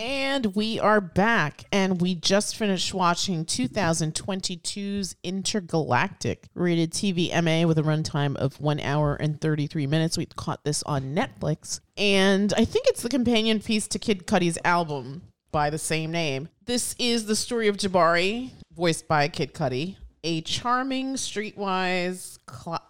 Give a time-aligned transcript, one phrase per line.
[0.00, 7.76] And we are back, and we just finished watching 2022's Intergalactic, rated TV MA with
[7.76, 10.16] a runtime of one hour and 33 minutes.
[10.16, 14.56] We caught this on Netflix, and I think it's the companion piece to Kid Cudi's
[14.64, 15.20] album
[15.52, 16.48] by the same name.
[16.64, 22.88] This is the story of Jabari, voiced by Kid Cudi, a charming, streetwise, cl-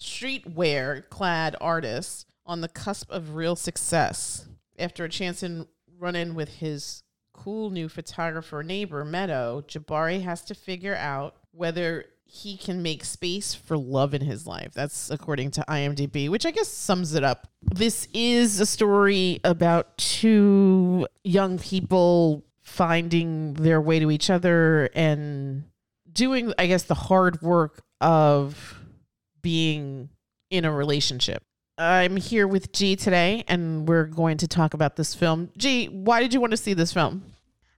[0.00, 4.46] streetwear clad artist on the cusp of real success.
[4.78, 5.66] After a chance in
[6.02, 7.02] run in with his
[7.32, 13.54] cool new photographer neighbor, Meadow, Jabari has to figure out whether he can make space
[13.54, 14.72] for love in his life.
[14.74, 17.48] That's according to IMDb, which I guess sums it up.
[17.62, 25.64] This is a story about two young people finding their way to each other and
[26.10, 28.78] doing, I guess, the hard work of
[29.42, 30.08] being
[30.50, 31.42] in a relationship.
[31.82, 35.50] I'm here with G today, and we're going to talk about this film.
[35.56, 37.24] G, why did you want to see this film?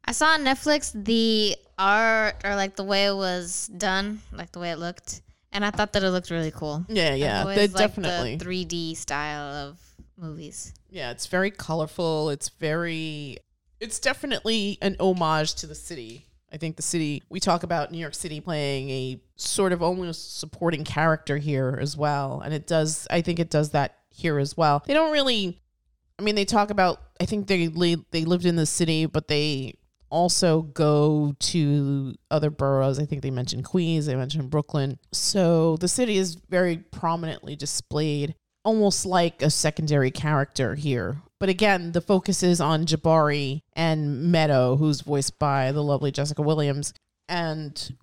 [0.04, 4.60] I saw on Netflix the art or like the way it was done, like the
[4.60, 6.84] way it looked, and I thought that it looked really cool.
[6.88, 8.36] Yeah, yeah, they definitely.
[8.36, 9.78] the 3D style of
[10.18, 10.74] movies.
[10.90, 12.28] Yeah, it's very colorful.
[12.28, 13.38] It's very,
[13.80, 16.26] it's definitely an homage to the city.
[16.54, 20.38] I think the city, we talk about New York City playing a sort of almost
[20.38, 22.42] supporting character here as well.
[22.44, 24.80] And it does, I think it does that here as well.
[24.86, 25.60] They don't really,
[26.16, 29.78] I mean, they talk about, I think they, they lived in the city, but they
[30.10, 33.00] also go to other boroughs.
[33.00, 35.00] I think they mentioned Queens, they mentioned Brooklyn.
[35.10, 41.20] So the city is very prominently displayed, almost like a secondary character here.
[41.44, 46.40] But again, the focus is on Jabari and Meadow, who's voiced by the lovely Jessica
[46.40, 46.94] Williams,
[47.28, 47.98] and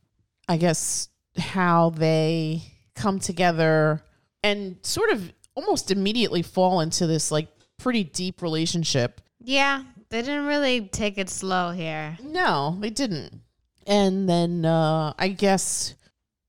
[0.47, 2.61] I guess how they
[2.93, 4.03] come together
[4.43, 7.47] and sort of almost immediately fall into this like
[7.79, 12.19] pretty deep relationship Yeah, they didn't really take it slow here.
[12.21, 13.41] no, they didn't.
[13.87, 15.95] And then uh, I guess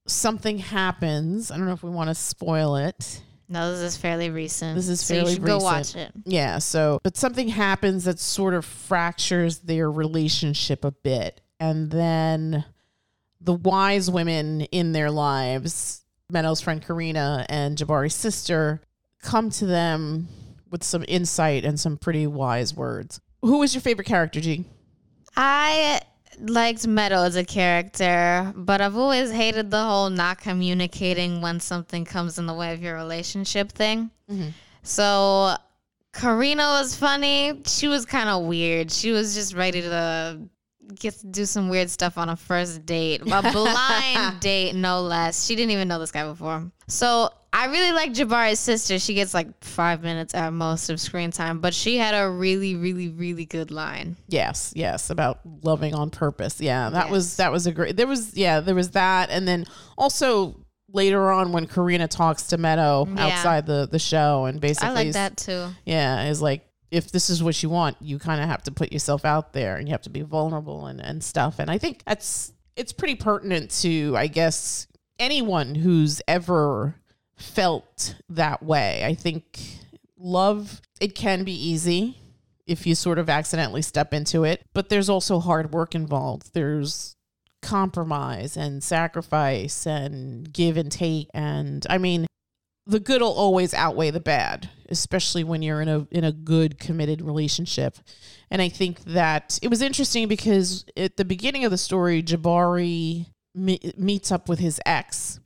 [0.06, 1.50] something happens.
[1.50, 3.22] I don't know if we want to spoil it.
[3.52, 4.76] No, this is fairly recent.
[4.76, 5.62] This is fairly so you should go recent.
[5.62, 6.12] watch it.
[6.24, 11.42] Yeah, so but something happens that sort of fractures their relationship a bit.
[11.60, 12.64] And then
[13.42, 18.80] the wise women in their lives, Meadow's friend Karina and Jabari's sister,
[19.20, 20.28] come to them
[20.70, 23.20] with some insight and some pretty wise words.
[23.42, 24.64] Who was your favorite character, G?
[25.36, 26.00] I
[26.42, 32.04] liked Meadow as a character, but I've always hated the whole not communicating when something
[32.04, 34.10] comes in the way of your relationship thing.
[34.30, 34.48] Mm-hmm.
[34.82, 35.54] So
[36.12, 37.62] Karina was funny.
[37.66, 38.90] She was kind of weird.
[38.90, 40.40] She was just ready to
[40.94, 45.46] get to do some weird stuff on a first date, a blind date, no less.
[45.46, 46.70] She didn't even know this guy before.
[46.88, 48.98] So I really like Jabari's sister.
[48.98, 52.76] She gets like five minutes at most of screen time, but she had a really,
[52.76, 54.16] really, really good line.
[54.28, 56.60] Yes, yes, about loving on purpose.
[56.60, 57.96] Yeah, that was that was a great.
[57.96, 59.66] There was yeah, there was that, and then
[59.98, 60.64] also
[60.94, 63.26] later on when Karina talks to Meadow Yeah.
[63.26, 65.68] outside the the show, and basically, I like that too.
[65.84, 68.92] Yeah, is like if this is what you want, you kind of have to put
[68.92, 71.58] yourself out there, and you have to be vulnerable and and stuff.
[71.58, 74.86] And I think that's it's pretty pertinent to I guess
[75.18, 76.94] anyone who's ever
[77.42, 79.04] felt that way.
[79.04, 79.60] I think
[80.16, 82.18] love it can be easy
[82.66, 86.54] if you sort of accidentally step into it, but there's also hard work involved.
[86.54, 87.16] There's
[87.60, 92.26] compromise and sacrifice and give and take and I mean
[92.86, 96.78] the good will always outweigh the bad, especially when you're in a in a good
[96.78, 97.98] committed relationship.
[98.50, 103.26] And I think that it was interesting because at the beginning of the story, Jabari
[103.54, 105.38] me- meets up with his ex,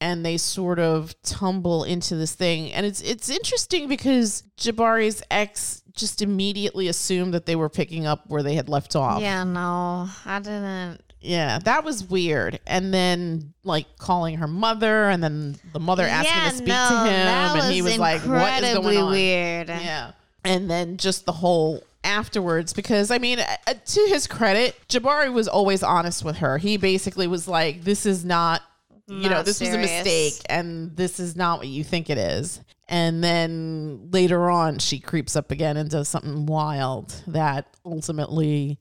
[0.00, 2.72] and they sort of tumble into this thing.
[2.72, 8.24] And it's it's interesting because Jabari's ex just immediately assumed that they were picking up
[8.26, 9.22] where they had left off.
[9.22, 11.00] Yeah, no, I didn't.
[11.20, 12.60] Yeah, that was weird.
[12.66, 16.88] And then like calling her mother, and then the mother asking yeah, to speak no,
[16.90, 19.68] to him, and he was like, "What is going on?" weird.
[19.68, 20.12] Yeah,
[20.44, 25.48] and then just the whole afterwards, because I mean, uh, to his credit, Jabari was
[25.48, 26.58] always honest with her.
[26.58, 28.62] He basically was like, "This is not."
[29.06, 32.60] You know, this was a mistake, and this is not what you think it is.
[32.88, 38.78] And then later on, she creeps up again and does something wild that ultimately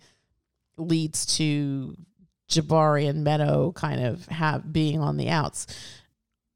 [0.78, 1.96] leads to
[2.50, 5.68] Jabari and Meadow kind of have being on the outs.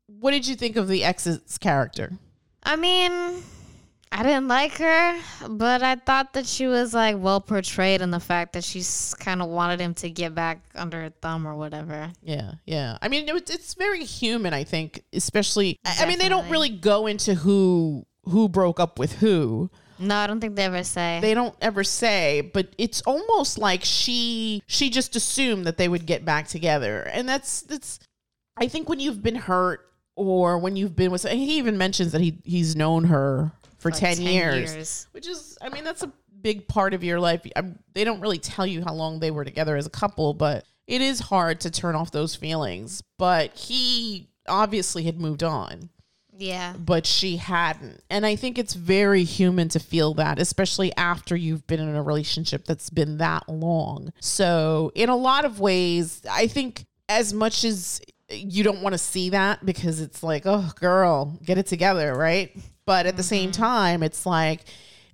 [0.08, 2.14] What did you think of the ex's character?
[2.64, 3.44] I mean,
[4.18, 8.20] I didn't like her, but I thought that she was like well portrayed in the
[8.20, 12.12] fact that she's kind of wanted him to get back under her thumb or whatever.
[12.24, 12.98] Yeah, yeah.
[13.00, 14.56] I mean, it, it's very human.
[14.56, 15.78] I think, especially.
[15.86, 19.70] I I mean, they don't really go into who who broke up with who,
[20.00, 21.20] No, I don't think they ever say.
[21.22, 26.08] They don't ever say, but it's almost like she she just assumed that they would
[26.08, 27.02] get back together.
[27.14, 28.00] And that's that's
[28.58, 29.82] I think when you've been hurt
[30.16, 34.00] or when you've been with he even mentions that he he's known her for Like
[34.00, 35.08] 10, 10 years, years.
[35.12, 37.42] which is I mean that's a big part of your life.
[37.56, 37.64] i
[37.94, 41.02] they don't really tell you how long they were together as a couple, but it
[41.02, 43.04] is hard to turn off those feelings.
[43.18, 45.90] But he obviously had moved on
[46.38, 46.74] yeah.
[46.78, 48.04] but she hadn't.
[48.10, 52.04] And I think it's very human to feel that, especially after you've been in a
[52.04, 54.14] relationship that's been that long.
[54.20, 58.98] So, in a lot of ways, I think as much as you don't want to
[58.98, 62.56] see that because it's like, oh, girl, get it together, right?
[62.86, 63.62] But at the same mm-hmm.
[63.62, 64.66] time, it's like,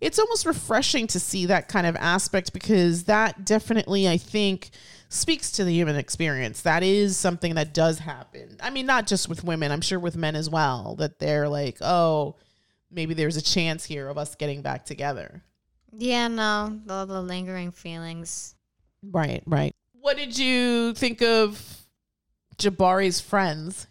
[0.02, 4.72] it's almost refreshing to see that kind of aspect because that definitely, I think,
[5.10, 6.62] speaks to the human experience.
[6.64, 8.58] That is something that does happen.
[8.62, 11.78] I mean, not just with women, I'm sure with men as well, that they're like,
[11.82, 12.36] oh,
[12.92, 15.42] maybe there's a chance here of us getting back together.
[15.92, 18.56] Yeah, no, all the lingering feelings.
[19.04, 19.76] Right, right.
[19.94, 21.83] What did you think of
[22.58, 23.88] Jabari's friends?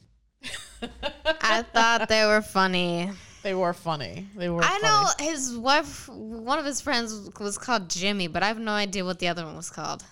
[1.41, 3.11] I thought they were funny.
[3.43, 4.27] They were funny.
[4.37, 4.63] They were.
[4.63, 4.83] I funny.
[4.83, 9.05] know his wife, one of his friends was called Jimmy, but I have no idea
[9.05, 10.05] what the other one was called.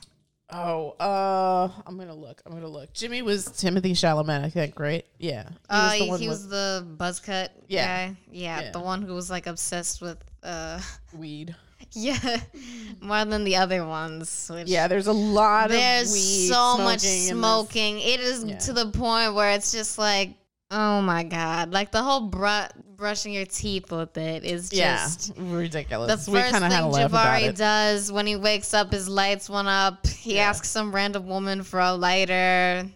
[0.53, 2.43] Oh, uh, I'm gonna look.
[2.45, 2.93] I'm gonna look.
[2.93, 5.07] Jimmy was Timothée Chalamet, I think, right?
[5.19, 5.49] Yeah.
[5.49, 8.09] He Uh, the he, one he with was the buzz cut Yeah.
[8.09, 8.17] guy.
[8.33, 8.71] Yeah, Yeah.
[8.73, 10.81] the one who was like obsessed with, uh,
[11.13, 11.55] weed.
[11.93, 12.41] Yeah,
[13.01, 14.51] more than the other ones.
[14.67, 17.29] Yeah, there's a lot there's of there's so much smoking in this.
[17.29, 18.01] smoking.
[18.01, 18.59] It is Yeah.
[18.59, 20.35] to the point where it's just like,
[20.71, 25.33] oh my god, like the whole bru- brushing your teeth with it is Yeah, just.
[25.37, 26.25] ridiculous.
[26.27, 29.69] The we first kind of thing Jabari does when he wakes up, his lights went
[29.69, 30.07] up.
[30.07, 30.43] He Yeah.
[30.51, 32.89] asks some random woman for a lighter.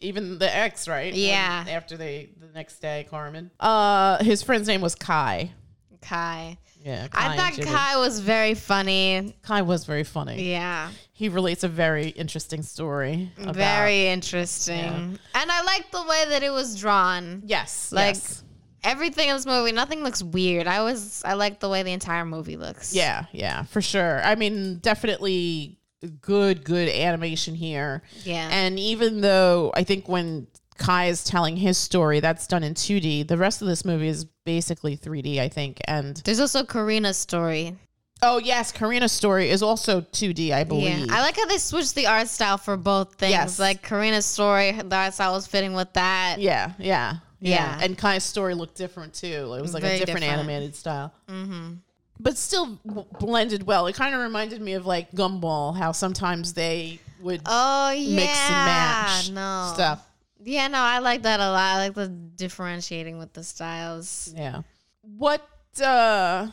[0.00, 1.12] Even the ex, right?
[1.12, 1.64] When- Yeah.
[1.68, 3.52] after they, the next day, Carmen.
[3.60, 5.52] Uh, his friend's name was Kai.
[6.00, 6.58] Kai.
[6.84, 7.70] Yeah, Kai I thought Jimmy.
[7.70, 9.34] Kai was very funny.
[9.42, 10.50] Kai was very funny.
[10.50, 10.90] Yeah.
[11.12, 13.30] He relates a very interesting story.
[13.38, 15.18] About, very interesting.
[15.34, 17.42] And I like the way that it was drawn.
[17.44, 18.44] Yes, Like- yes.
[18.84, 20.66] Everything in this movie, nothing looks weird.
[20.66, 22.92] I was I like the way the entire movie looks.
[22.92, 24.20] Yeah, yeah, for sure.
[24.24, 25.78] I mean, definitely
[26.20, 28.02] good, good animation here.
[28.24, 28.48] Yeah.
[28.50, 33.26] And even though I think when Kai is telling his story, that's done in 2D,
[33.28, 35.78] the rest of this movie is basically 3D, I think.
[35.86, 37.76] And There's also Karina's story.
[38.22, 41.06] oh, yes, Karina's story is also 2D, I believe.
[41.06, 41.14] Yeah.
[41.14, 43.30] I like how they switched the art style for both things.
[43.32, 43.58] Yes.
[43.58, 46.36] Like Karina's story, the art style was fitting with that.
[46.38, 47.84] yeah, yeah, yeah, Yeah.
[47.84, 49.54] And Kai's story looked different too.
[49.56, 50.40] It was like Very a different, different.
[50.40, 51.12] animated style.
[51.28, 51.74] Mm-hmm.
[52.20, 53.86] But still w- blended well.
[53.88, 58.16] It kind of reminded me of like Gumball, how sometimes they would Oh yeah.
[58.16, 59.70] mix and match no.
[59.74, 60.06] stuff.
[60.44, 61.76] Yeah, no, I like that a lot.
[61.76, 64.32] I like the differentiating with the styles.
[64.36, 64.62] Yeah.
[65.02, 65.46] What
[65.82, 66.48] uh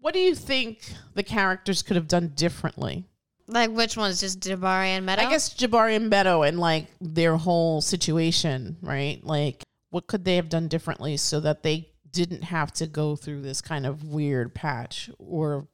[0.00, 0.80] what do you think
[1.14, 3.04] the characters could have done differently?
[3.48, 4.20] Like which ones?
[4.20, 5.22] Just Jabari and Meadow?
[5.22, 9.22] I guess Jabari and Meadow and like their whole situation, right?
[9.22, 13.42] Like what could they have done differently so that they didn't have to go through
[13.42, 15.68] this kind of weird patch or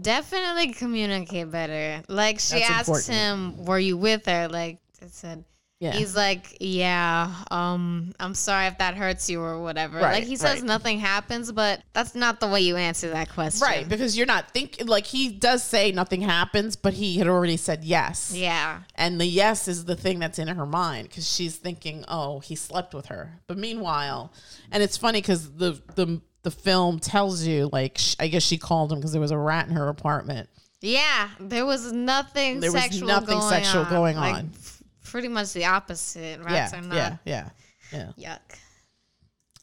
[0.00, 2.02] Definitely communicate better.
[2.08, 3.14] Like she That's asks important.
[3.14, 5.44] him, "Were you with her?" Like it said,
[5.78, 5.92] yeah.
[5.92, 10.36] he's like, "Yeah, um, I'm sorry if that hurts you or whatever." Right, like he
[10.36, 10.64] says right.
[10.64, 13.66] nothing happens, but that's not the way you answer that question.
[13.66, 17.56] right, because you're not thinking like he does say nothing happens, but he had already
[17.56, 18.32] said yes.
[18.34, 18.80] Yeah.
[18.94, 22.54] And the yes is the thing that's in her mind because she's thinking, "Oh, he
[22.54, 24.32] slept with her." But meanwhile,
[24.72, 28.56] and it's funny because the the the film tells you, like, sh- I guess she
[28.56, 30.48] called him because there was a rat in her apartment.
[30.80, 33.90] Yeah, there was nothing There was sexual nothing going sexual on.
[33.90, 34.50] going Like, on.
[35.16, 36.40] Pretty much the opposite.
[36.42, 36.94] Rats yeah, are not.
[36.94, 37.48] yeah, yeah,
[38.18, 38.36] yeah.
[38.36, 38.58] Yuck.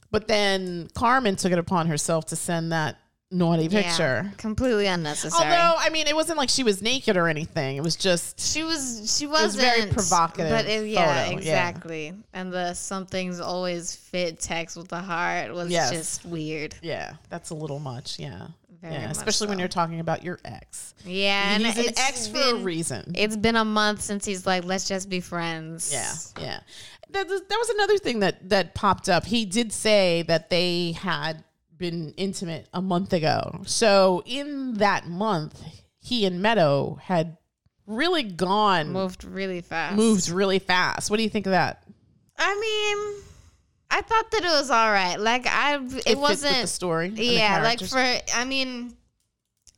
[0.10, 2.98] But then Carmen took it upon herself to send that
[3.30, 4.32] naughty Yeah, picture.
[4.38, 5.52] completely unnecessary.
[5.52, 7.78] Although, I mean, it wasn't like she was naked or anything.
[7.78, 11.38] It was just she was, she was wasn't very provocative But it, yeah, photo, yeah.
[11.38, 12.14] exactly.
[12.34, 15.92] And the something's always fit text with the heart was Yes.
[15.92, 16.74] just weird.
[16.82, 18.18] yeah, that's a little much.
[18.18, 18.48] Yeah,
[18.84, 20.94] yeah, especially when you're talking about your ex.
[21.06, 23.14] Yeah, and He's an it's ex for a reason.
[23.16, 25.92] It's been a month since he's like, let's just be friends.
[25.94, 26.14] Yeah,
[26.44, 26.60] yeah.
[27.12, 29.26] That, that was another thing that that popped up.
[29.26, 31.44] He did say that they had
[31.78, 33.62] been intimate a month ago.
[33.66, 35.62] So in that month,
[36.00, 37.38] he and Meadow had
[37.86, 39.96] really gone Moved really fast.
[39.96, 41.10] moved really fast.
[41.10, 41.84] What do you think of that?
[42.38, 43.24] I mean,
[43.94, 45.20] I thought that it was all right.
[45.20, 46.62] Like I, it, with wasn't.
[46.62, 47.08] the story.
[47.10, 48.00] and the yeah, like for
[48.34, 48.98] I mean,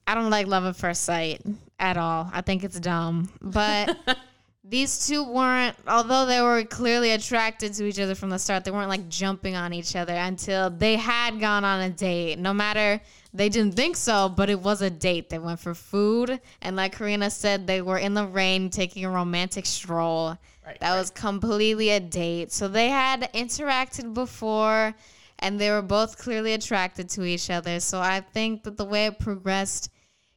[0.08, 1.42] I don't like Love at First Sight
[1.80, 2.30] at all.
[2.32, 3.30] I think it's dumb.
[3.42, 3.98] But
[4.64, 8.72] these two weren't although they were clearly attracted to each other from the start they
[8.72, 13.00] weren't like jumping on each other until they had gone on a date no matter
[13.32, 16.98] they didn't think so but it was a date they went for food and like
[16.98, 21.92] karina said they were in the rain taking a romantic stroll Right, that was completely
[21.92, 22.52] a date.
[22.52, 24.96] So they had interacted before
[25.40, 27.80] and they were both clearly attracted to each other.
[27.80, 29.90] So i think that the way it progressed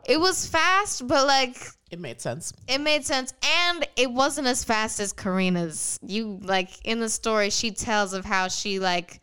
[0.06, 1.56] it was fast but like
[1.90, 2.52] It made sense.
[2.68, 3.32] it made sense.
[3.42, 5.98] And it wasn't as fast as karina's.
[6.02, 9.20] You like in the story she tells of how she like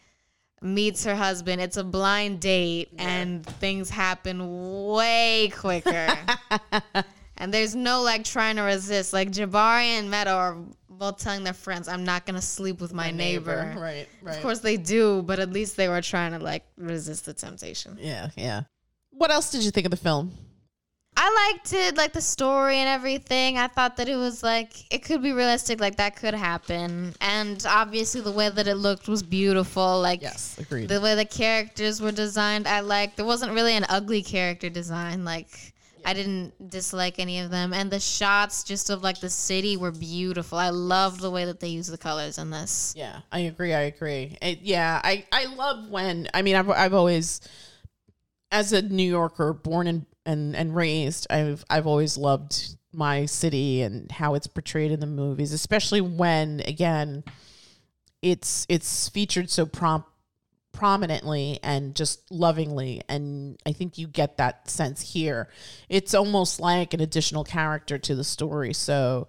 [0.62, 1.62] meets her husband.
[1.62, 6.08] It's a blind date and things happen way quicker.
[7.38, 9.12] And there's no like trying to resist.
[9.12, 10.58] Like jabari and meadow are
[10.98, 13.74] both telling their friends i'm not gonna sleep with my, neighbor.
[13.78, 14.36] Right, right.
[14.36, 17.98] of course they do but at least they were trying to like resist the temptation
[18.00, 18.64] Yeah, yeah.
[19.12, 20.34] What else did you think of the film?
[21.18, 23.58] I liked it, like the story and everything.
[23.58, 27.14] I thought that it was like it could be realistic, like that could happen.
[27.22, 30.02] And obviously, the way that it looked was beautiful.
[30.02, 30.90] Like Yes, agreed.
[30.90, 33.16] the way the characters were designed, I liked.
[33.16, 35.24] There wasn't really an ugly character design.
[35.24, 35.74] Like
[36.06, 39.92] I didn't dislike any of them, and the shots just of like the city were
[39.92, 40.58] beautiful.
[40.58, 42.94] I loved the way that they use the colors in this.
[42.96, 43.74] Yeah, I agree.
[43.74, 44.38] I agree.
[44.42, 47.42] It, yeah, I I love when I mean I've I've always
[48.52, 53.82] as a New Yorker born and and and raised, I've I've always loved my city
[53.82, 57.24] and how it's portrayed in the movies, especially when again
[58.22, 60.10] it's it's featured so prompt
[60.75, 65.48] prominently and just lovingly and i think you get that sense here.
[65.89, 68.74] It's almost like an additional character to the story.
[68.74, 69.27] So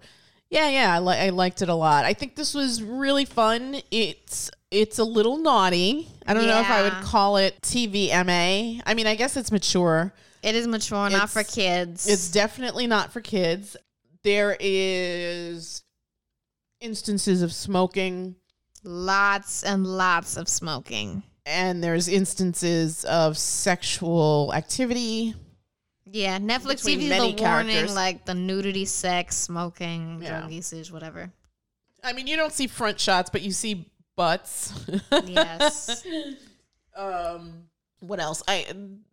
[0.49, 2.05] yeah yeah i, li- I liked it a lot.
[2.05, 3.81] I think this was really fun.
[3.91, 6.07] It's it's a little naughty.
[6.25, 10.13] I don't know if i would call it tvma i mean i guess it's mature.
[10.43, 12.07] It is mature, not for kids.
[12.07, 13.75] it's definitely not for kids.
[14.23, 15.83] There is
[16.79, 18.35] instances of smoking.
[18.83, 21.23] Lots and lots of smoking.
[21.47, 25.33] And there's instances of sexual activity.
[26.05, 30.39] Yeah, Netflix gives you the warning like the nudity, sex, smoking, Yeah.
[30.39, 31.31] drug usage, whatever.
[32.03, 34.73] I mean, you don't see front shots, but you see butts.
[35.25, 36.05] Yes.
[36.95, 37.63] um,
[37.99, 38.43] what else?
[38.47, 38.65] I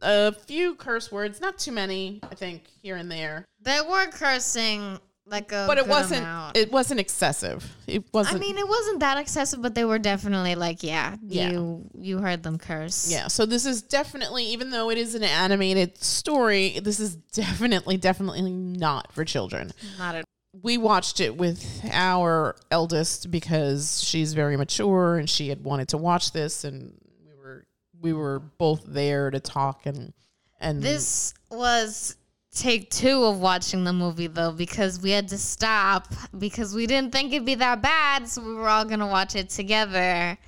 [0.02, 3.44] a few curse words, not too many, I think, here and there.
[3.60, 6.23] They were cursing like a But it wasn't.
[6.23, 6.57] amount.
[6.57, 7.64] It wasn't excessive.
[7.87, 8.37] It wasn't.
[8.37, 11.50] I mean, it wasn't that excessive, but they were definitely like, yeah, Yeah.
[11.50, 13.11] you you heard them curse.
[13.11, 13.28] yeah.
[13.28, 18.43] So this is definitely, even though it is an animated story, this is definitely, definitely
[18.43, 19.73] not for children.
[19.99, 20.25] not at
[20.62, 25.97] we watched it with our eldest because she's very mature and she had wanted to
[25.99, 26.95] watch this and
[27.26, 27.64] we were
[28.00, 30.12] we were both there to talk and
[30.61, 32.14] and This was
[32.54, 37.12] take two of watching the movie though because we had to stop because we didn't
[37.12, 40.38] think it'd be that bad, so we were all gonna watch it together.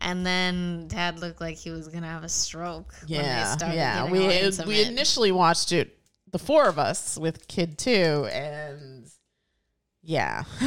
[0.00, 2.92] And then Dad looked like he was gonna have a stroke.
[3.06, 4.20] yeah started yeah we
[4.66, 5.96] we initially watched it
[6.32, 9.06] the four of us with kid two and
[10.02, 10.42] yeah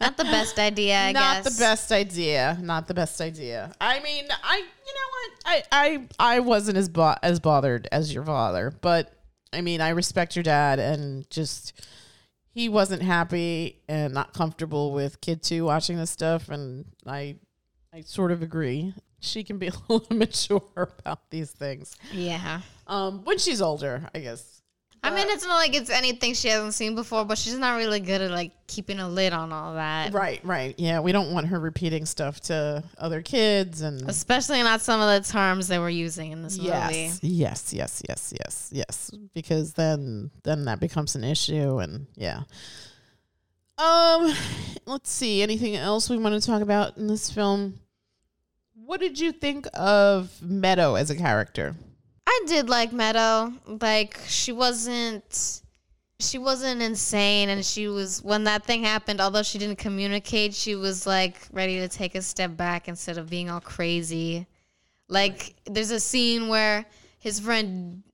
[0.00, 1.54] not the best idea, I not guess.
[1.56, 6.34] the best idea not the best idea i mean i you know what i i
[6.34, 9.19] i wasn't as bo- as bothered as your father but
[9.52, 11.72] i mean i respect your dad and just
[12.52, 16.48] he wasn't happy and not comfortable with kid 2 watching this stuff.
[16.48, 17.36] And i
[17.94, 18.92] i sort of agree.
[19.20, 21.96] She can be a little immature about these things.
[22.12, 22.60] Yeah.
[22.86, 24.59] um when she's older i guess
[25.02, 28.00] I mean, it's not like it's anything she hasn't seen before, but she's not really
[28.00, 30.12] good at like keeping a lid on all that.
[30.12, 34.80] right right yeah we don't want her repeating stuff to other kids and Especially not
[34.80, 36.68] some of the terms they were using in this movie.
[36.70, 39.10] Yes, yes, yes, yes, yes, yes.
[39.34, 42.42] Because then, then that becomes an issue, and yeah.
[43.78, 44.32] Um,
[44.86, 45.42] let's see.
[45.42, 47.80] Anything else we want to talk about in this film?
[48.74, 51.74] What did you think of Meadow as a character?
[52.30, 53.52] I did like Meadow.
[53.66, 55.62] Like she wasn't
[56.20, 60.76] she wasn't insane and she was when that thing happened, although she didn't communicate, she
[60.76, 64.46] was like ready to take a step back instead of being all crazy.
[65.08, 66.86] Like there's a scene where
[67.18, 68.04] his friend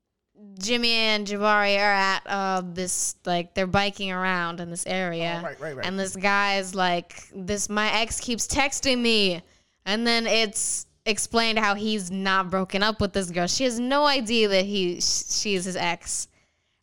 [0.58, 5.40] Jimmy and Jabari are at uh, this like they're biking around in this area.
[5.42, 5.86] Oh, right, right, right.
[5.86, 9.42] And this guy's like, "This my ex keeps texting me,"
[9.84, 13.46] and then it's explained how he's not broken up with this girl.
[13.46, 16.28] She has no idea that he she is his ex,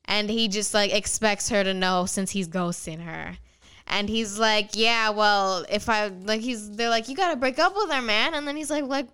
[0.06, 3.38] and he just like expects her to know since he's ghosting her.
[3.88, 7.76] And he's like, "Yeah, well, if I like, he's they're like, you gotta break up
[7.76, 9.08] with her, man." And then he's like, "Like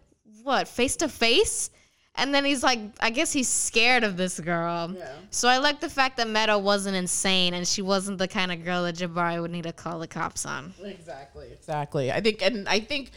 [0.43, 0.67] what?
[0.67, 1.71] Face to face?"
[2.15, 4.93] And then he's like, I guess he's scared of this girl.
[4.97, 5.09] Yeah.
[5.29, 8.65] So I like the fact that Meadow wasn't insane and she wasn't the kind of
[8.65, 10.73] girl that Jabari would need to call the cops on.
[10.83, 11.47] Exactly.
[11.53, 12.11] Exactly.
[12.11, 13.11] I think, and I think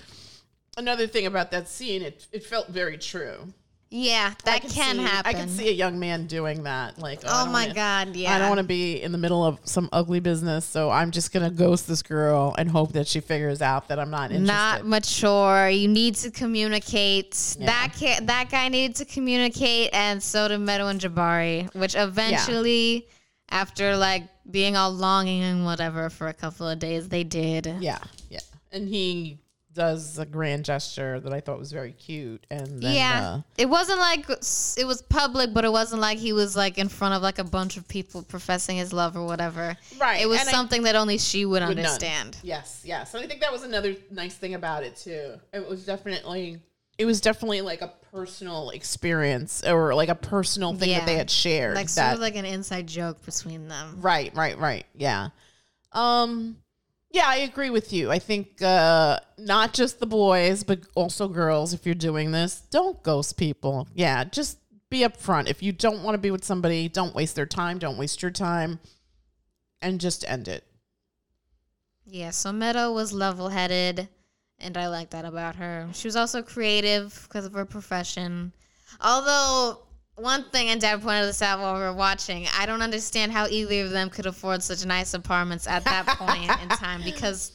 [0.76, 3.52] another thing about that scene, it it felt very true.
[3.94, 5.28] Yeah, that can see- happen.
[5.28, 6.98] I can see a young man doing that.
[6.98, 8.34] Like, oh, I oh my wanna- god, yeah.
[8.34, 11.30] I don't want to be in the middle of some ugly business, so I'm just
[11.30, 14.46] gonna ghost this girl and hope that she figures out that I'm not interested.
[14.46, 15.68] not mature.
[15.68, 17.56] You need to communicate.
[17.58, 17.66] Yeah.
[17.66, 21.72] That ca- that guy needed to communicate, and so did Meadow and Jabari.
[21.74, 23.08] Which eventually,
[23.50, 27.66] after like being all longing and whatever for a couple of days, they did.
[27.80, 27.98] yeah,
[28.30, 28.40] yeah.
[28.72, 29.38] And he
[29.74, 32.46] does a grand gesture that I thought was very cute.
[32.50, 36.32] And then, yeah, uh, it wasn't like it was public, but it wasn't like he
[36.32, 39.76] was like in front of like a bunch of people professing his love or whatever.
[39.98, 41.78] Right, It was and I- something that only she would Would none.
[41.78, 42.36] understand.
[42.42, 43.14] Yes, yes.
[43.14, 45.34] And I think that was another nice thing about it too.
[45.52, 46.60] It was definitely
[46.98, 50.98] it was definitely like a personal experience or like a personal thing Yeah.
[50.98, 51.74] that they had shared.
[51.74, 53.96] Like sort that, of like an inside joke between them.
[54.02, 54.84] right, right, right.
[54.94, 55.30] Yeah.
[55.92, 56.58] Um
[57.12, 58.10] yeah, I agree with you.
[58.10, 63.02] I think uh not just the boys, but also girls if you're doing this, don't
[63.02, 63.88] ghost people.
[63.94, 64.58] Yeah, just
[64.90, 65.48] be upfront.
[65.48, 68.30] If you don't want to be with somebody, don't waste their time, don't waste your
[68.30, 68.80] time
[69.80, 70.64] and just end it.
[72.06, 74.08] Yeah, so Meadow was level headed,
[74.58, 75.88] and I like that about her.
[75.92, 78.52] She was also creative because of her profession.
[79.00, 79.82] Although,
[80.16, 83.46] one thing, and Dad pointed this out while we were watching, I don't understand how
[83.46, 87.52] either of them could afford such nice apartments at that point in time because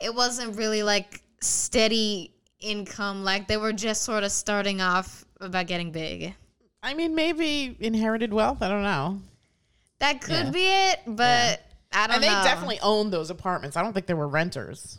[0.00, 3.24] it wasn't really like steady income.
[3.24, 6.34] Like they were just sort of starting off about getting big.
[6.82, 9.20] I mean, maybe inherited wealth, I don't know.
[10.00, 10.50] That could Yeah.
[10.50, 12.14] be it, but I don't know.
[12.16, 12.44] And they know.
[12.44, 13.76] definitely owned those apartments.
[13.76, 14.98] I don't think they were renters.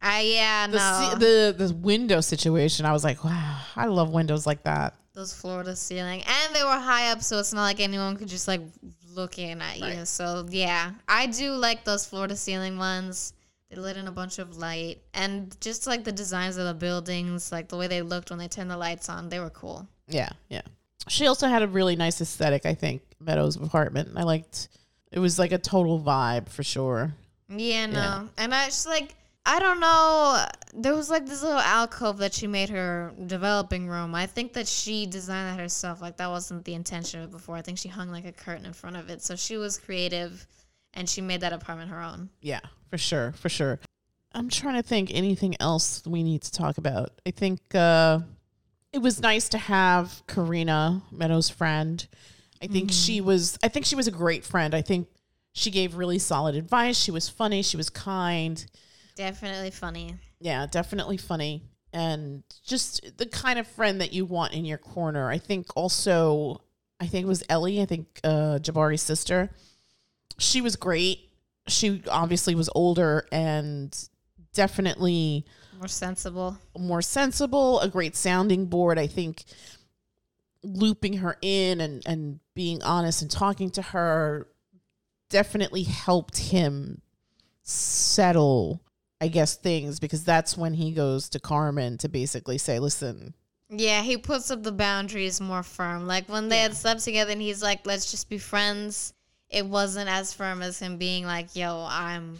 [0.00, 1.14] I yeah The no.
[1.18, 4.94] the the window situation, I was like, wow, I love windows like that.
[5.14, 8.28] Those floor to ceiling and they were high up so it's not like anyone could
[8.28, 8.60] just like
[9.14, 10.08] look in at you Right.
[10.08, 13.32] so yeah i do like those floor to ceiling ones
[13.70, 17.52] they lit in a bunch of light and just like the designs of the buildings
[17.52, 20.30] like the way they looked when they turned the lights on they were cool Yeah,
[20.48, 20.62] yeah.
[21.06, 22.64] She also had a really nice aesthetic.
[22.64, 24.10] I think Meadows' apartment.
[24.16, 24.68] I liked.
[25.12, 27.12] It was like a total vibe for sure.
[27.48, 28.24] yeah no Yeah.
[28.38, 29.14] and i just like
[29.46, 34.14] i don't know there was like this little alcove that she made her developing room
[34.14, 37.56] i think that she designed that herself like that wasn't the intention of it before
[37.56, 40.46] i think she hung like a curtain in front of it so she was creative
[40.94, 43.80] and she made that apartment her own Yeah, for sure, for sure.
[44.32, 47.10] I'm trying to think anything else we need to talk about.
[47.26, 48.20] I think uh,
[48.92, 52.06] it was nice to have Karina Meadows' friend.
[52.62, 53.58] I think she was.
[53.62, 54.74] I think she was a great friend.
[54.74, 55.08] I think
[55.52, 56.96] she gave really solid advice.
[56.98, 57.62] She was funny.
[57.62, 58.64] She was kind.
[59.14, 60.16] Definitely funny.
[60.40, 61.62] Yeah, definitely funny.
[61.92, 65.30] And just the kind of friend that you want in your corner.
[65.30, 66.62] I think also,
[66.98, 69.50] I think it was Ellie, I think uh, Jabari's sister.
[70.38, 71.30] She was great.
[71.68, 73.96] She obviously was older and
[74.52, 75.46] definitely
[75.78, 76.58] More sensible.
[76.76, 78.98] more sensible, a great sounding board.
[78.98, 79.44] I think
[80.64, 84.48] looping her in and, and being honest and talking to her
[85.30, 87.00] definitely helped him
[87.62, 88.82] settle,
[89.24, 93.32] I guess, things because that's when he goes to Carmen to basically say, listen,
[93.70, 96.06] Yeah, he puts up the boundaries more firm.
[96.06, 99.14] Like when they had slept together and he's like, let's just be friends.
[99.48, 102.38] It wasn't as firm as him being like, yo, I'm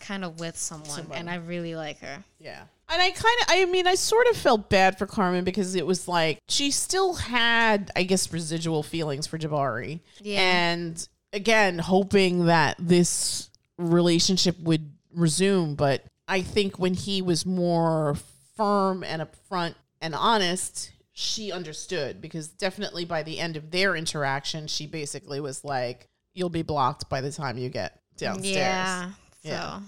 [0.00, 1.18] kind of with someone Someone.
[1.18, 2.22] and I really like her.
[2.38, 2.62] Yeah.
[2.90, 5.86] And I kind of, I mean, I sort of felt bad for Carmen because it
[5.86, 10.00] was like she still had, I guess, residual feelings for Jabari.
[10.20, 10.40] Yeah.
[10.40, 15.74] And again, hoping that this relationship would resume.
[15.74, 18.16] But I think when he was more
[18.56, 24.66] firm and upfront and honest, she understood because definitely by the end of their interaction,
[24.66, 28.54] she basically was like, you'll be blocked by the time you get downstairs.
[28.54, 29.10] Yeah.
[29.42, 29.80] So, Yeah.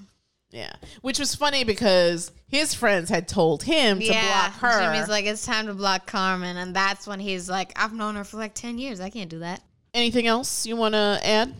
[0.51, 0.73] Yeah.
[1.03, 4.81] Which was funny because his friends had told him to block her.
[4.81, 6.57] Jimmy's like, it's time to block Carmen.
[6.57, 9.01] And that's when he's like, I've known her for like 10 years.
[9.01, 9.63] I can't do that.
[9.95, 11.55] Anything else you want to add?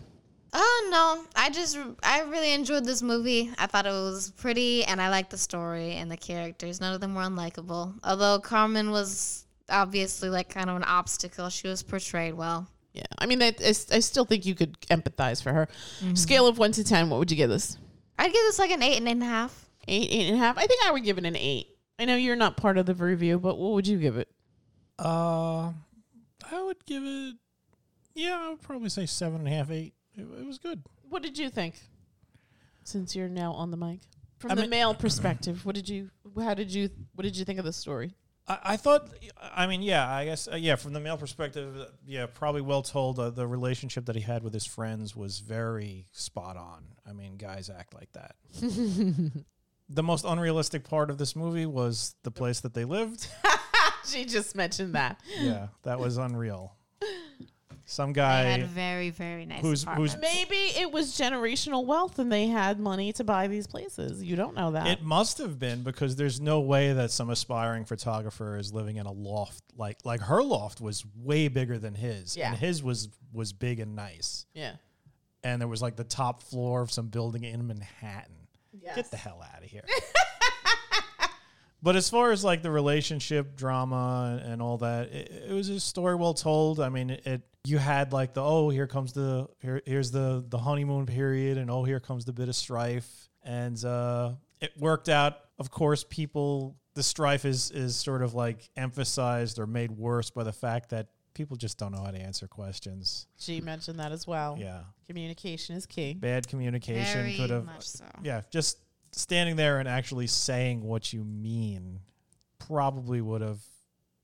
[0.53, 3.51] Oh no, I just I really enjoyed this movie.
[3.57, 6.81] I thought it was pretty, and I liked the story and the characters.
[6.81, 7.93] None of them were unlikable.
[8.03, 12.67] Although Carmen was obviously like kind of an obstacle, she was portrayed well.
[12.93, 13.03] Yeah.
[13.17, 15.67] I mean, I, I, I still think you could empathize for her.
[16.01, 16.15] Mm-hmm.
[16.15, 17.77] Scale of one to 10, what would you give this?
[18.19, 19.69] I'd give this like an eight and a half.
[19.87, 20.57] Eight, eight and a half?
[20.57, 21.67] I think I would give it an eight.
[21.97, 24.27] I know you're not part of the review, but what would you give it?
[24.99, 25.71] Uh,
[26.51, 27.35] I would give it.
[28.13, 29.93] Yeah, I would probably say seven and a half, eight.
[30.15, 30.83] It, it was good.
[31.09, 31.75] What did you think?
[32.83, 33.99] Since you're now on the mic.
[34.39, 36.09] From I the mean- male perspective, what did you,
[36.41, 38.15] how did you, what did you think of the story?
[38.47, 39.09] I, I thought,
[39.55, 42.81] I mean, yeah, I guess, uh, yeah, from the male perspective, uh, yeah, probably well
[42.81, 43.19] told.
[43.19, 46.85] Uh, the relationship that he had with his friends was very spot on.
[47.07, 48.35] I mean, guys act like that.
[49.89, 53.27] the most unrealistic part of this movie was the place that they lived.
[54.07, 55.21] she just mentioned that.
[55.39, 56.75] yeah, that was unreal.
[57.85, 60.17] Some I guy had very, very nice who's- who's- apartments.
[60.21, 64.23] Maybe it was generational wealth and they had money to buy these places.
[64.23, 64.87] You don't know that.
[64.87, 69.05] It must have been because there's no way that some aspiring photographer is living in
[69.05, 72.49] a loft like like her loft was way bigger than his, Yeah.
[72.51, 74.73] and his was was big and nice, yeah.
[75.43, 78.35] and there was like the top floor of some building in Manhattan.
[78.95, 79.83] Get the hell out of here.
[81.83, 85.79] but as far as like the relationship drama and all that, it, it was a
[85.79, 86.79] story well told.
[86.79, 90.43] I mean, it, it you had like the oh here comes the here here's the
[90.49, 95.09] the honeymoon period and oh here comes the bit of strife and uh it worked
[95.09, 95.39] out.
[95.59, 100.43] Of course, people the strife is is sort of like emphasized or made worse by
[100.43, 103.25] the fact that people just don't know how to answer questions.
[103.39, 104.57] She mentioned that as well.
[104.59, 104.81] Yeah.
[105.07, 106.13] Communication is key.
[106.13, 108.05] Bad communication very could have much so.
[108.23, 108.77] yeah, just
[109.11, 111.99] standing there and actually saying what you mean
[112.59, 113.59] probably would have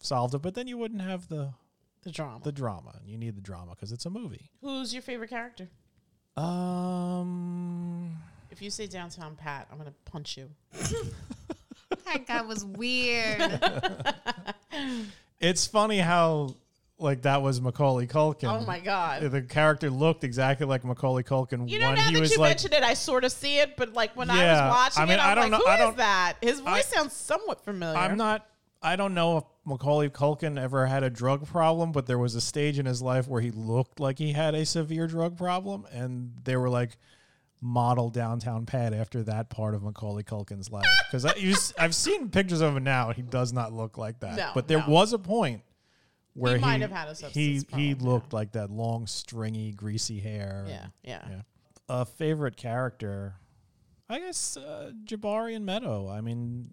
[0.01, 1.53] solved it, but then you wouldn't have the
[2.03, 2.39] The drama.
[2.43, 2.93] the drama.
[3.05, 4.49] You need the drama because it's a movie.
[4.61, 5.67] Who's your favorite character?
[6.37, 8.15] Um,
[8.51, 10.49] If you say downtown Pat, I'm gonna punch you.
[12.05, 13.61] That guy was weird.
[15.41, 16.55] it's funny how
[16.99, 18.45] like that was Macaulay Culkin.
[18.49, 19.23] Oh my god.
[19.29, 22.37] The character looked exactly like Macaulay Culkin You know, when now he that was you
[22.39, 25.05] like mention it, I sort of see it, but like when I was watching I
[25.05, 26.33] mean, it, I'm I don't like, know- who I don't- that?
[26.41, 27.97] His voice I- sounds somewhat familiar.
[27.97, 28.45] I'm not.
[28.87, 32.41] I don't know if Macaulay Culkin ever had a drug problem, but there was a
[32.41, 36.31] stage in his life where he looked like he had a severe drug problem, and
[36.45, 36.97] they were like
[37.59, 40.85] model downtown Pat after that part of Macaulay Culkin's life.
[41.11, 41.25] Because
[41.77, 44.37] I've seen pictures of him now, and he does not look like that.
[44.37, 44.87] No, but there no.
[44.87, 45.63] was a point
[46.33, 49.73] where he might have had a substance he he problem, looked like that long, stringy,
[49.73, 50.65] greasy hair.
[50.65, 51.27] Yeah, yeah.
[51.29, 51.41] yeah.
[51.89, 53.35] A favorite character,
[54.07, 56.07] I guess uh, Jabari and Meadow.
[56.09, 56.69] I mean,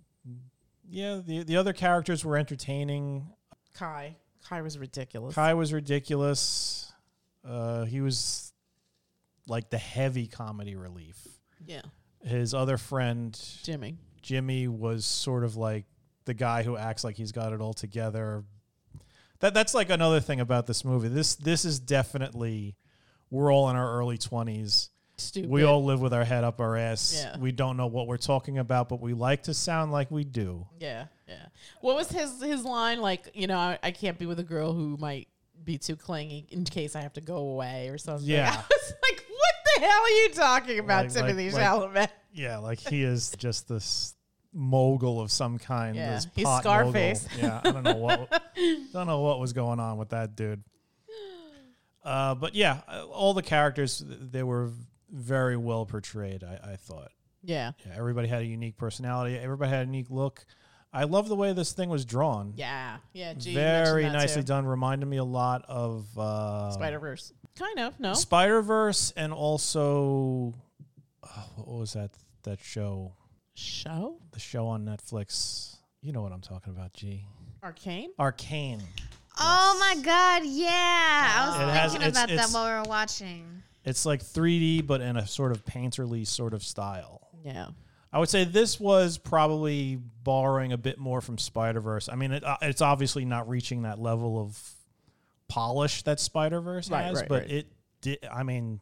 [0.88, 3.26] yeah, the the other characters were entertaining.
[3.74, 4.16] Kai.
[4.48, 5.34] Kai was ridiculous.
[5.34, 6.92] Kai was ridiculous.
[7.46, 8.52] Uh, he was
[9.46, 11.16] like the heavy comedy relief.
[11.64, 11.82] Yeah.
[12.22, 13.98] His other friend Jimmy.
[14.22, 15.84] Jimmy was sort of like
[16.24, 18.44] the guy who acts like he's got it all together.
[19.40, 21.08] That that's like another thing about this movie.
[21.08, 22.76] This this is definitely
[23.30, 24.90] we're all in our early twenties.
[25.16, 25.48] Stupid.
[25.50, 27.14] We all live with our head up our ass.
[27.24, 27.38] Yeah.
[27.38, 30.66] We don't know what we're talking about, but we like to sound like we do.
[30.80, 31.46] Yeah, yeah.
[31.80, 33.00] What was his his line?
[33.00, 35.28] Like, you know, I, I can't be with a girl who might
[35.62, 38.26] be too clingy in case I have to go away or something.
[38.26, 38.50] Yeah.
[38.52, 42.08] I was like, what the hell are you talking about, Like- like- Timothée like- Chalamet?
[42.32, 44.14] Yeah, like he is just this
[44.52, 45.94] mogul of some kind.
[45.94, 47.28] Yeah, this he's Scarface.
[47.30, 47.48] mogul.
[47.48, 48.42] Yeah, I don't know what
[48.92, 50.64] don't know what was going on with that dude.
[52.02, 54.70] Uh, but yeah, all the characters they were
[55.14, 56.44] very well portrayed.
[56.44, 57.10] I, I thought.
[57.46, 59.36] Yeah, Yeah, everybody had a unique personality.
[59.38, 60.44] Everybody had a unique look.
[60.94, 62.52] I love the way this thing was drawn.
[62.56, 63.34] yeah, yeah.
[63.34, 64.64] Gee, very nicely done.
[64.64, 67.98] Reminded me a lot of uh, Spider Verse, kind of.
[68.00, 70.54] No, Spider Verse, and also
[71.22, 72.12] uh, what was that
[72.44, 73.14] that show?
[73.54, 75.76] show The show on Netflix.
[76.00, 77.24] You know what I'm talking about, G.
[77.62, 78.10] Arcane.
[78.18, 78.82] Arcane.
[79.38, 81.32] Oh my god, yeah.
[81.36, 83.62] I was It has- thinking it's- about that while we were watching.
[83.84, 87.28] It's like 3D, but in a sort of painterly sort of style.
[87.44, 87.68] Yeah,
[88.14, 92.08] I would say this was probably borrowing a bit more from Spider Verse.
[92.08, 94.56] I mean, it, uh, it's obviously not reaching that level of
[95.48, 97.50] polish that Spider Verse Right, has, right, but right.
[97.50, 97.66] it
[98.00, 98.18] did.
[98.32, 98.80] I mean,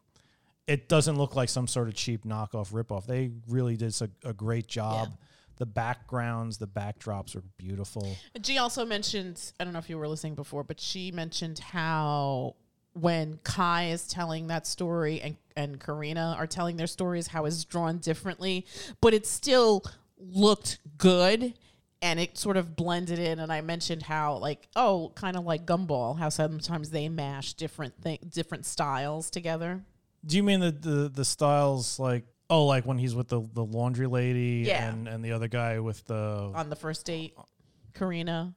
[0.67, 3.07] it doesn't look like some sort of cheap knockoff ripoff.
[3.07, 5.17] They really did a, a great job.
[5.57, 8.17] The backgrounds, the backdrops are beautiful.
[8.41, 9.53] G also mentioned.
[9.59, 12.57] I don't know if you were listening before, but she mentioned how
[12.95, 17.65] when Kai is telling that story and and Karina are telling their stories, how it's
[17.65, 18.65] drawn differently,
[19.03, 19.85] but it still
[20.19, 21.55] looked good.
[22.05, 25.67] And it sort of blended in, and I mentioned how, like, oh, kind of like
[25.67, 29.85] Gumball, how sometimes they mash different thing, different styles together.
[30.27, 33.65] Do you mean the, the the styles like oh like when he's with the the
[33.65, 34.89] laundry lady Yeah.
[34.89, 37.35] and and the other guy with the On the first date,
[37.95, 38.55] Karina,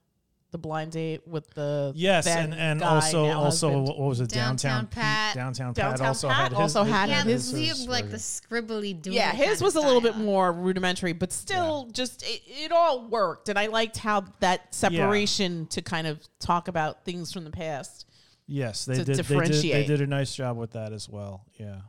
[0.56, 3.88] the blind date with the yes then and and guy, also also husband.
[3.90, 5.34] what was it Downtown downtown Pat.
[5.34, 8.18] Pete, downtown Pat also Pat had his, also had Yeah, his- this his like the
[8.18, 9.14] scribbly doodle.
[9.18, 13.50] Yeah, his was a little bit more rudimentary, but still, just it, it all worked,
[13.50, 18.06] and I liked how that separation to kind of talk about things from the past.
[18.48, 21.44] yes they to did, they did they did a nice job with that as well
[21.60, 21.80] yeah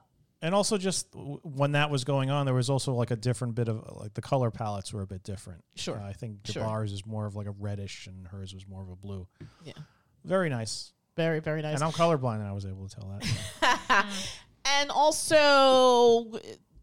[0.42, 3.68] and also just when that was going on, there was also like a different bit
[3.68, 5.64] of like the color palettes were a bit different.
[5.74, 5.98] Sure.
[5.98, 6.84] Uh, I think Sure.
[6.84, 9.26] Is more of like a reddish, and hers was more of a blue.
[9.64, 9.72] Yeah.
[10.24, 10.92] Very nice.
[11.16, 11.74] Very, very nice.
[11.74, 14.06] And I'm colorblind, and I was able to tell that.
[14.66, 16.30] and also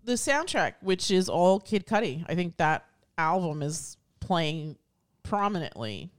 [0.03, 2.25] the soundtrack, which is all Kid Cudi.
[2.27, 2.85] I think that
[3.17, 4.77] album is playing
[5.21, 6.09] prominently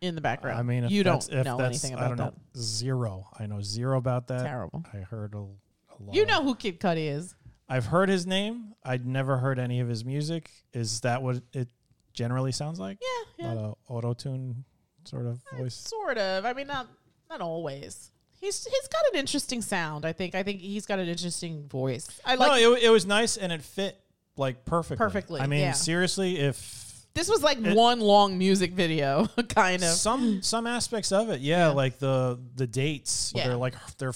[0.00, 0.58] in the background.
[0.58, 2.24] I mean, if you don't know anything I about don't that.
[2.34, 3.28] know zero.
[3.38, 4.44] I know zero about that.
[4.44, 4.84] Terrible.
[4.92, 5.44] I heard a,
[6.12, 7.34] You know who Kid Cudi is.
[7.68, 8.74] I've heard his name.
[8.84, 10.50] I'd never heard any of his music.
[10.72, 11.68] Is that what it
[12.14, 12.98] generally sounds like?
[13.38, 13.52] Yeah, yeah.
[13.52, 14.64] A lot of auto tune
[15.04, 15.74] sort of eh, voice.
[15.74, 16.44] Sort of.
[16.44, 16.88] I mean, not
[17.28, 18.10] not always.
[18.40, 20.04] He's he's got an interesting sound.
[20.06, 20.34] I think.
[20.34, 22.08] I think he's got an interesting voice.
[22.24, 22.48] I like.
[22.62, 24.00] no, it, it was nice and it fit
[24.36, 24.96] like perfectly.
[25.04, 25.72] Perfectly, I mean, yeah.
[25.72, 29.90] seriously, if this was like it- one long music video, kind of.
[29.90, 31.72] some some aspects of it, yeah, Yeah.
[31.72, 33.48] like the the dates, Yeah.
[33.48, 34.14] they're like they're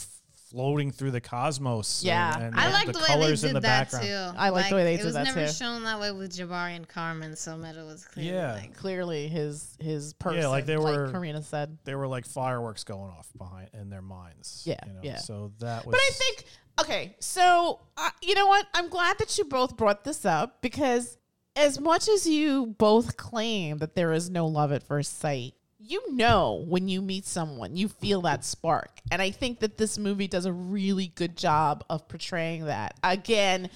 [0.53, 2.05] floating through the cosmos.
[2.05, 2.35] Yeah.
[2.37, 4.07] and, and I like the, way they colors in did the that background.
[4.07, 4.39] too.
[4.39, 5.17] I like the way they did that.
[5.17, 5.53] it was never too.
[5.53, 8.53] shown that way with Jabari and Carmen, so Meadow was clearly Yeah.
[8.55, 10.41] like Clearly, his his person.
[10.43, 11.79] Yeah, like they were- Karina said.
[11.85, 14.63] They were like fireworks going off behind in their minds.
[14.67, 15.01] Yeah, you know?
[15.03, 15.17] yeah.
[15.17, 15.93] So that was.
[15.93, 16.45] But I think
[16.81, 17.17] okay.
[17.21, 18.67] So uh, you know what?
[18.75, 21.17] I'm glad that you both brought this up because
[21.57, 26.13] as much as you both claim that there is no love at first sight, you
[26.15, 30.29] know when you meet someone, you feel that spark, and I think that this movie
[30.29, 32.95] does a really good job of portraying that.
[33.03, 33.69] Again,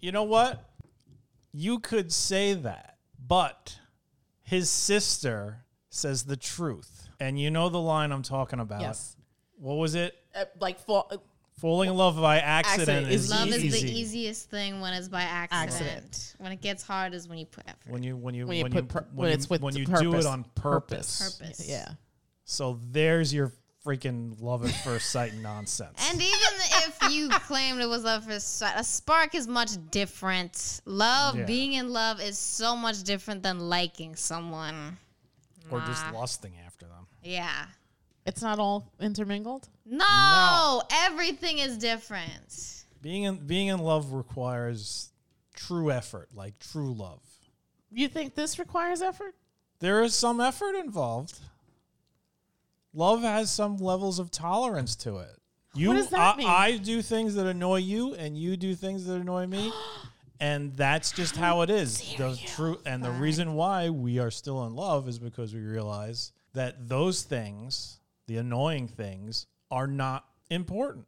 [0.00, 0.64] You know what?
[1.52, 2.96] You could say that,
[3.26, 3.78] but
[4.42, 7.08] his sister says the truth.
[7.18, 8.80] And you know the line I'm talking about.
[8.80, 9.16] yes,
[9.58, 10.16] What was it?
[10.34, 11.10] uh, like fall,
[11.60, 13.66] Falling in love by accident, Accident is, is love easy.
[13.68, 15.70] is the easiest thing when it's by accident.
[15.72, 16.34] Accident.
[16.38, 17.86] When it gets hard is when you put effort.
[17.90, 19.80] When you when you When you put pur- when, when you, it's with when the
[19.80, 20.24] you do purpose.
[20.24, 21.38] it on purpose.
[21.38, 21.68] Purpose.
[21.68, 21.88] yeah.
[22.44, 23.52] So there's your
[23.84, 25.98] freaking love at first sight nonsense.
[26.10, 26.32] And even
[26.88, 30.80] if you claimed it was love at first sight, a spark is much different.
[30.84, 31.44] Love, Yeah.
[31.44, 34.96] being in love, is so much different than liking someone.
[35.70, 37.06] or just lusting after them.
[37.22, 37.66] Yeah.
[38.30, 39.68] It's not all intermingled.
[39.84, 42.84] No, everything is different.
[43.02, 45.10] Being in being in love requires
[45.52, 47.18] true effort, like true love.
[47.90, 49.34] You think this requires effort?
[49.80, 51.40] There is some effort involved.
[52.94, 55.36] Love has some levels of tolerance to it.
[55.74, 56.46] You, does that I, mean?
[56.46, 59.72] I do things that annoy you, and you do things that annoy me,
[60.40, 62.14] and that's just how it is.
[62.16, 66.30] The true and the reason why we are still in love is because we realize
[66.54, 67.99] that those things,
[68.30, 71.04] the annoying things, are not important.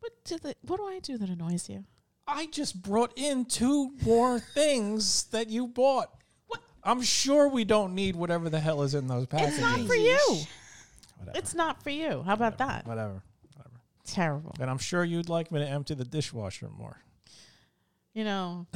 [0.00, 1.84] What do the, What do I do that annoys you?
[2.26, 6.10] I just brought in two more things that you bought.
[6.48, 6.60] What?
[6.84, 9.54] I'm sure we don't need whatever the hell is in those packages.
[9.54, 10.42] It's not for you.
[11.16, 11.38] Whatever.
[11.38, 12.22] It's not for you.
[12.24, 12.86] How about that?
[12.86, 13.22] Whatever.
[13.56, 13.76] Whatever.
[14.04, 14.54] Terrible.
[14.60, 17.00] And I'm sure you'd like me to empty the dishwasher more.
[18.12, 18.66] You know,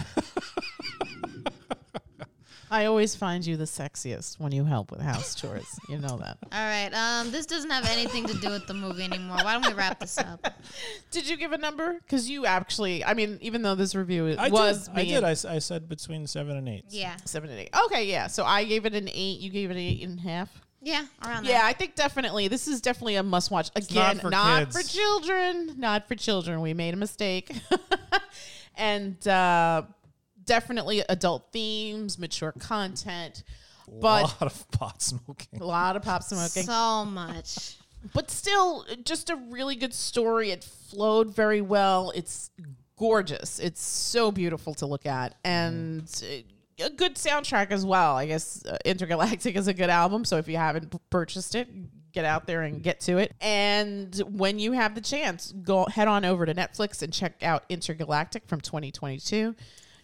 [2.74, 5.66] I always find you the sexiest when you help with house chores.
[5.88, 6.38] You know that.
[6.52, 6.90] All right.
[6.92, 9.37] Um, this doesn't have anything to do with the movie anymore.
[9.42, 10.44] Why don't we wrap this up?
[11.12, 11.94] Did you give a number?
[11.94, 14.98] Because you actually, I mean, even though this review I was did.
[14.98, 15.24] I did.
[15.24, 16.84] I, I, s- I said between seven and eight.
[16.88, 17.14] Yeah.
[17.24, 17.70] seven and eight.
[17.87, 18.26] Okay, yeah.
[18.26, 19.38] So I gave it an eight.
[19.40, 20.50] You gave it an eight and a half.
[20.82, 21.04] Yeah.
[21.24, 21.64] Around Yeah, there.
[21.64, 23.70] I think definitely this is definitely a must watch.
[23.74, 24.76] not Again, for not kids.
[24.76, 25.74] for children.
[25.78, 26.60] Not for children.
[26.60, 27.50] We made a mistake.
[28.76, 29.82] and uh,
[30.44, 33.42] definitely adult themes, mature content,
[34.00, 35.61] But A lot of pot smoking.
[35.61, 36.64] a lot of pop smoking.
[36.64, 37.76] So much.
[38.12, 40.50] but still, just a really good story.
[40.50, 42.12] It flowed very well.
[42.14, 42.50] It's
[42.98, 43.59] gorgeous.
[43.59, 45.35] It's so beautiful to look at.
[45.44, 46.02] And.
[46.22, 46.26] uh,
[46.80, 48.16] a good soundtrack as well.
[48.16, 50.24] I guess uh, Intergalactic is a good album.
[50.24, 51.68] So if you haven't p- purchased it,
[52.11, 53.33] get out there and get to it.
[53.40, 57.62] And when you have the chance, go head on over to Netflix and check out
[57.68, 59.54] Intergalactic from 2022.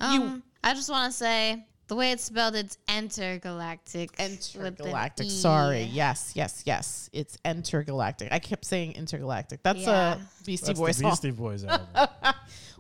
[0.01, 4.11] Um, I just want to say the way it's spelled, it's Entergalactic.
[4.19, 4.33] with an
[4.73, 5.27] Intergalactic.
[5.27, 5.31] E.
[5.31, 5.83] Sorry.
[5.83, 7.11] Yes, yes, yes.
[7.13, 8.29] It's Entergalactic.
[8.31, 9.63] I kept saying Intergalactic.
[9.63, 10.15] That's Yeah.
[10.15, 11.11] a Beastie That's Boys the song.
[11.11, 11.87] Beastie Boys album.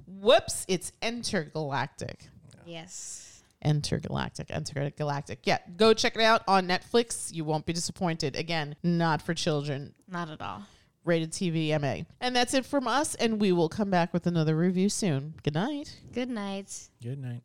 [0.06, 0.64] Whoops.
[0.68, 2.28] It's Intergalactic.
[2.66, 3.42] Yes.
[3.62, 5.40] Intergalactic, Intergalactic.
[5.44, 7.34] Yeah, go check it out on Netflix.
[7.34, 8.34] You won't be disappointed.
[8.36, 9.92] Again, not for children.
[10.08, 10.62] Not at all.
[11.10, 12.04] Rated TV MA.
[12.20, 15.34] And that's it from us, and we will come back with another review soon.
[15.42, 15.98] Good night.
[16.12, 16.88] Good night.
[17.02, 17.42] Good night.